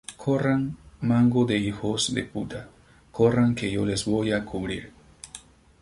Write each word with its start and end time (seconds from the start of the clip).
Corran 0.17 0.79
mango 0.99 1.45
de 1.45 1.59
hijos 1.59 2.15
de 2.15 2.23
puta, 2.23 2.69
corran 3.11 3.53
que 3.53 3.69
yo 3.71 3.85
les 3.85 4.05
voy 4.05 4.31
a 4.31 4.43
cubrir. 4.43 4.91